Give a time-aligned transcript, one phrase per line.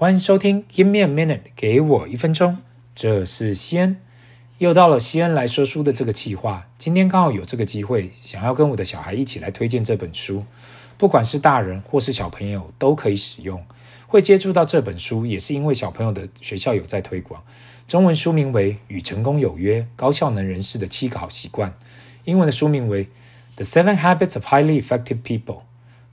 [0.00, 2.56] 欢迎收听 Give me a minute，给我一分钟。
[2.94, 3.98] 这是西恩，
[4.56, 6.66] 又到了西恩来说书的这个计划。
[6.78, 10.46] 今天刚好有这个机会，想要跟我的小孩一起来推荐这本书。
[10.96, 13.62] 不管是大人或是小朋友都可以使用。
[14.06, 17.44] 会接触到这本书，也是因为小朋友的学校有在推广。
[17.86, 21.70] 中文书名为《与成功有约：高效能人士的七个好习惯》，
[22.24, 23.04] 英文的书名为
[23.56, 25.56] 《The Seven Habits of Highly Effective People》。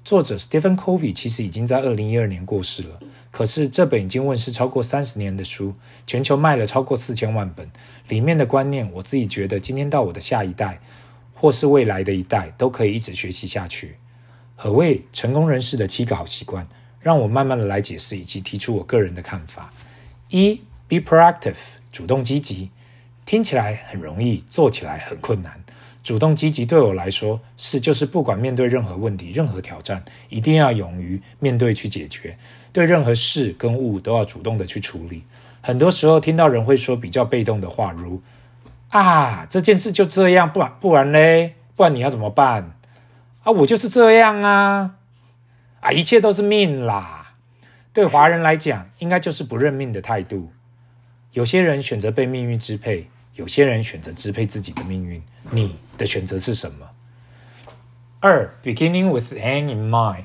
[0.07, 2.97] 作者 Stephen Covey 其实已经在二零一二年过世了，
[3.29, 5.75] 可是这本已经问世超过三十年的书，
[6.05, 7.69] 全球卖了超过四千万本。
[8.07, 10.79] 里面的观念，我自己觉得今天到我的下一代，
[11.33, 13.97] 或是未来的一代，都可以一直学习下去。
[14.55, 16.65] 何谓成功人士的七个好习惯？
[17.01, 19.73] 让我慢慢的来解释，以及提出我个人的看法。
[20.29, 21.57] 一，Be proactive，
[21.91, 22.71] 主动积极，
[23.25, 25.61] 听起来很容易，做起来很困难。
[26.07, 32.37] 主动积极对我来说是，就是不管面对任何问题、任何挑战，一定要勇于面对去解决。
[32.71, 35.23] 对任何事跟物都要主动的去处理。
[35.59, 38.21] 很多时候听到人会说比较被动的话，如
[38.87, 42.71] 啊这件事就这样，不然不然嘞，不然你要怎么办？
[43.43, 44.95] 啊我就是这样啊，
[45.81, 47.33] 啊一切都是命啦。
[47.91, 50.53] 对华人来讲，应该就是不认命的态度。
[51.33, 53.09] 有些人选择被命运支配。
[53.37, 55.21] 有些人选择支配自己的命运，
[55.51, 56.89] 你的选择是什么？
[58.19, 60.23] 二，beginning with the end in mind，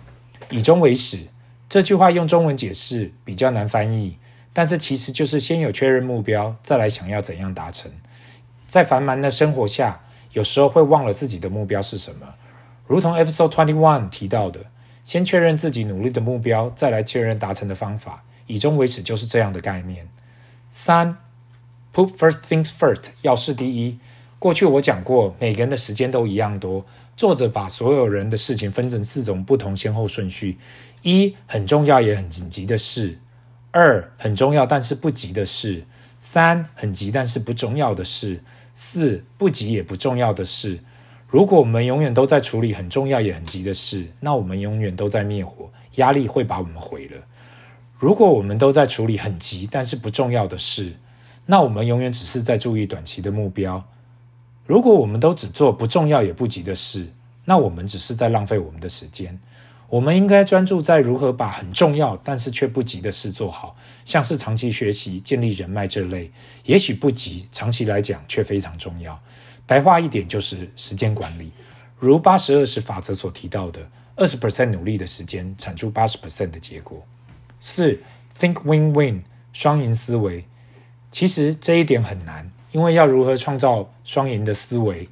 [0.48, 1.26] 以终为始。
[1.68, 4.16] 这句话用中文解释比较难翻译，
[4.54, 7.92] 但是其实就是先有确认目标，再来想要怎样达成。
[8.66, 10.00] 在繁忙的生活下，
[10.32, 12.34] 有时候会忘了自己的目标是什么。
[12.86, 14.60] 如同 Episode Twenty One 提到的，
[15.04, 18.24] 先确认自己努力的目标，再来确认达成的方法。
[18.46, 20.08] 以终为始就是这样的概念。
[20.70, 21.18] 三。
[21.94, 23.98] Put first things first，要事第一。
[24.38, 26.86] 过去我讲过，每个人的时间都一样多。
[27.18, 30.56] 作者把所有人的事情分成四种不同先后顺序：
[31.02, 33.18] 一、很重要也很紧急的事；
[33.72, 35.82] 二、很重要但是不急的事；
[36.18, 38.38] 三、很急但是不重要的事；
[38.72, 40.80] 四、不急也不重要的事。
[41.28, 47.26] 如果我们永远都在处理很重要也很急的事，那我们永远都在灭火，压力会把我们毁了。
[47.98, 50.94] 如果我们都在处理很急但是不重要的事，
[51.46, 53.84] 那我们永远只是在注意短期的目标。
[54.64, 57.08] 如果我们都只做不重要也不急的事，
[57.44, 59.40] 那我们只是在浪费我们的时间。
[59.88, 63.76] 我们应该专注在如何把很重要但是却不急的事做好，
[64.06, 66.30] 像是长期学习、建立人脉这类，
[66.64, 69.20] 也许不急，长期来讲却非常重要。
[69.66, 71.50] 白话一点就是时间管理，
[71.98, 73.86] 如八十二十法则所提到的，
[74.16, 77.04] 二十 percent 努力的时间产出八十 percent 的结果。
[77.60, 78.00] 四
[78.40, 80.46] ，Think win-win，双赢思维。
[81.12, 85.06] 其实这一点很难，因为要如何创造双赢的思维，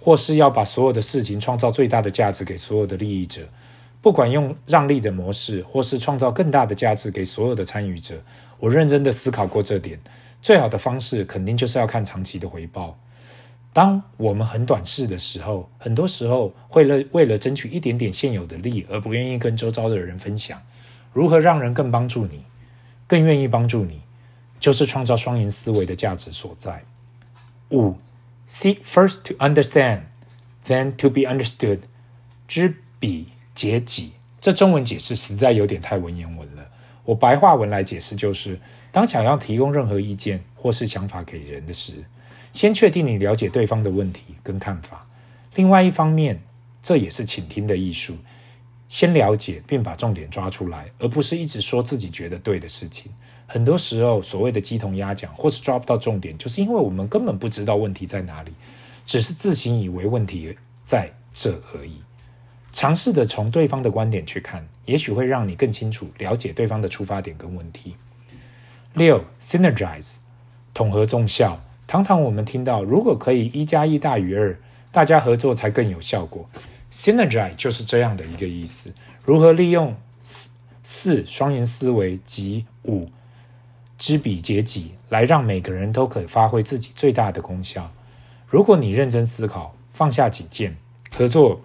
[0.00, 3.48] 或是要把所有的事情创造最大的价值给所有的利益者，
[4.02, 8.20] 不管用让利的模式，或是创造更大的价值给所有的参与者，
[8.58, 9.98] 我认真的思考过这点。
[10.42, 12.98] 最好的方式肯定就是要看长期的回报。
[13.72, 20.60] 当我们很短视的时候，很多时候会了为了争取一点点现有的利，而不愿意跟周遭的人分享。
[21.12, 22.42] 如何让人更帮助你，
[23.06, 24.00] 更愿意帮助你？
[24.58, 26.84] 就是创造双赢思维的价值所在。
[27.70, 27.96] 五
[28.48, 30.02] ，seek first to understand,
[30.66, 31.80] then to be understood，
[32.46, 34.12] 知彼解己。
[34.40, 36.66] 这中文解释实在有点太文言文了。
[37.04, 38.58] 我白话文来解释，就是
[38.92, 42.04] 当想要提供任何意见或是想法给人的时，
[42.52, 45.06] 先确定你了解对方的问题跟看法。
[45.54, 46.40] 另外一方面，
[46.82, 48.16] 这也是倾听的艺术。
[48.88, 53.10] 先了解并把重点抓出来，而不是一直说自己觉得对的事情。
[53.46, 58.52] 很多时候，所谓的鸡同鸭讲，或是抓不到重点，就是因为我们根本不知道问题在哪里，
[59.04, 62.00] 只是自行以为问题在这而已。
[62.72, 67.94] 尝试的从对方的观点去看，也许会让你更清楚了解对方的出发点跟问题。
[68.94, 70.14] 六，Synergize，
[70.74, 71.60] 统合综效。
[71.88, 74.58] 常常我们听到，如果可以一加一大于二，
[74.90, 76.48] 大家合作才更有效果。
[76.90, 78.92] Synergize 就是这样的一个意思。
[79.24, 80.50] 如何利用四
[80.82, 83.08] 四双赢思维及五
[83.98, 87.90] 知彼解己，来让每个人都可发挥自己最大的功效？
[88.48, 90.76] 如果你认真思考，放下己见，
[91.10, 91.60] 合作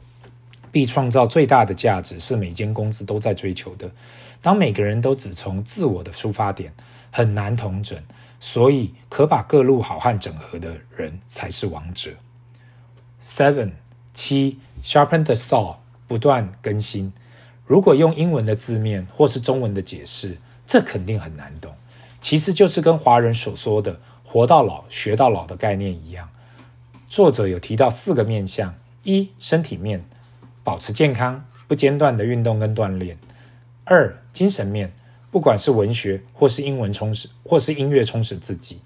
[0.72, 3.92] 必创造最大的价值，是每间公司都在追求的。
[4.42, 6.74] 当每个人都只从自我的出发点，
[7.12, 8.02] 很难统整。
[8.40, 12.12] 所以，可把各路好汉整合的人才是王者。
[13.22, 13.72] Seven
[14.14, 14.60] 七。
[14.84, 15.76] Sharpen the saw，
[16.08, 17.14] 不断更新。
[17.68, 21.72] 如果用英文的字面或是中文的解释，这肯定很难懂。
[22.22, 26.30] 其实就是跟华人所说的“活到老，学到老”的概念一样。
[27.10, 28.74] 作者有提到四个面向：
[29.04, 30.06] 一、身体面，
[30.64, 33.18] 保持健康，不间断的运动跟锻炼；
[33.84, 34.94] 二、精神面，
[35.32, 38.80] 不管是文学或是英文充实，或是音乐充实自己。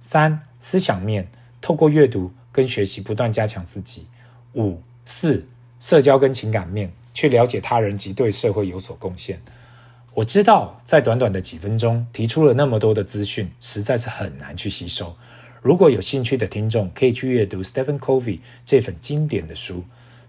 [0.00, 4.06] 三、思想面，透过阅读跟学习不断加强自己。
[4.54, 5.46] 五、四、
[5.78, 9.40] 社交跟情感面，去了解他人及对社会有所贡献。
[10.14, 15.16] 我知道，在短短的几分钟提出了那么多的资讯，实在是很难去吸收。
[15.62, 19.84] 如果有兴趣的听众，可以去阅读 Stephen Covey 这份经典的书。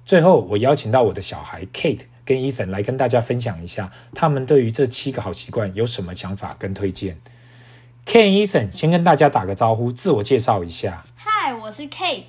[0.06, 7.18] 最后，我邀请到我的小孩 Kate 跟 Ethan 来跟大家分享一下，他们对于这七个好习惯有什么想法跟推荐。
[8.06, 11.06] Kate、Ethan 先跟大家打个招呼，自我介绍一下。
[11.18, 12.24] Hi，我是 Kate。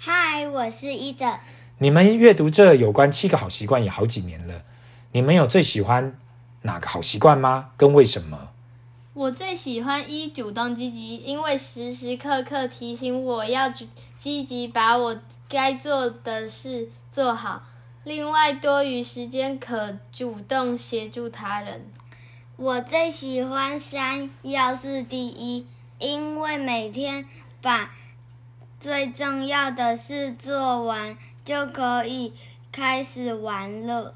[0.00, 1.38] Hi，我是 Ethan。
[1.78, 4.62] 你们阅读这有关七个好习惯也好几年了，
[5.12, 6.16] 你们有最喜欢
[6.66, 7.70] 哪个好习惯吗？
[7.78, 8.50] 跟为什么？
[9.14, 13.72] 我最喜欢一主动积极，因为时时刻刻提醒我要
[14.18, 15.18] 积极把我
[15.48, 17.62] 该做的事做好。
[18.04, 21.86] 另外，多余时间可主动协助他人。
[22.56, 25.66] 我最喜欢三要是第一，
[25.98, 27.26] 因为每天
[27.62, 27.90] 把
[28.78, 32.34] 最重要的事做完，就可以
[32.70, 34.14] 开始玩了。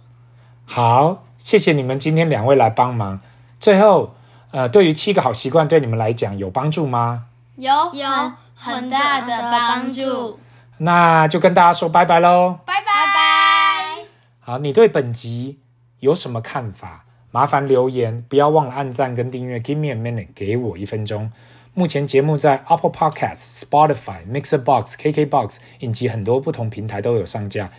[0.73, 3.21] 好，谢谢你们今天两位来帮忙。
[3.59, 4.15] 最后。
[4.53, 7.27] 呃，对于七个好习惯，对你们来讲有帮助吗？
[7.55, 10.41] 有，有很大的帮助。
[10.79, 12.59] 那就跟大家说拜拜喽！
[12.67, 12.85] 拜拜
[13.15, 14.05] 拜。
[14.41, 15.61] 好，你对本集
[16.01, 17.05] 有什么看法？
[17.31, 19.61] 麻烦留言，不要忘了按赞跟订阅。
[19.61, 21.31] Give me a minute，给我一分钟。
[21.73, 27.71] 目前节目在 Apple Podcasts、Spotify、Mixer Box、KK Box 以及很多不同平台都有上架。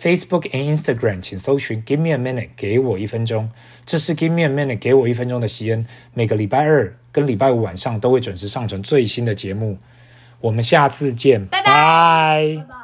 [0.00, 3.50] Facebook and Instagram，请搜寻 Give me a minute，给我一分钟。
[3.84, 5.84] 这是 Give me a minute，给我一分钟的西恩。
[6.14, 9.78] 每个礼拜二跟礼拜五晚上都会准时上传最新的节目。
[10.40, 12.68] 我们下次见，拜拜。